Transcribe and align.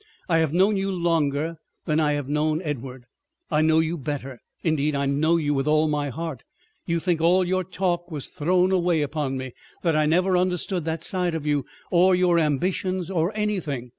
I 0.27 0.39
have 0.39 0.51
known 0.51 0.77
you 0.77 0.91
longer 0.91 1.57
than 1.85 1.99
I 1.99 2.13
have 2.13 2.27
known 2.27 2.59
Edward. 2.63 3.05
I 3.51 3.61
know 3.61 3.77
you 3.77 3.99
better. 3.99 4.39
Indeed 4.63 4.95
I 4.95 5.05
know 5.05 5.37
you 5.37 5.53
with 5.53 5.67
all 5.67 5.87
my 5.87 6.09
heart. 6.09 6.43
You 6.87 6.99
think 6.99 7.21
all 7.21 7.45
your 7.47 7.63
talk 7.63 8.09
was 8.09 8.25
thrown 8.25 8.71
away 8.71 9.03
upon 9.03 9.37
me, 9.37 9.53
that 9.83 9.95
I 9.95 10.07
never 10.07 10.35
understood 10.35 10.85
that 10.85 11.03
side 11.03 11.35
of 11.35 11.45
you, 11.45 11.65
or 11.91 12.15
your 12.15 12.39
ambitions 12.39 13.11
or 13.11 13.31
anything. 13.35 13.89